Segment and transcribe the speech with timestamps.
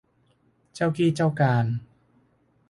[0.73, 1.65] เจ้ากี้เจ้าการ